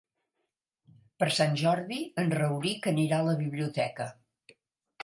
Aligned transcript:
Per 1.23 1.27
Sant 1.39 1.53
Jordi 1.63 2.01
en 2.25 2.35
Rauric 2.41 2.91
anirà 2.95 3.21
a 3.21 3.29
la 3.31 3.39
biblioteca. 3.45 4.11